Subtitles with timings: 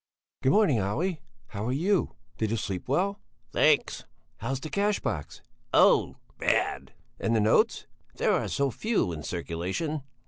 [0.41, 1.17] "Good morning, Olle!
[1.49, 2.15] How are you?
[2.39, 3.19] Did you sleep well?"
[3.51, 4.03] "Thanks."
[4.37, 5.43] "How's the cash box?"
[5.75, 6.15] "Oh!
[6.39, 7.85] Bad!" "And the notes?"
[8.15, 10.01] "There are so few in circulation."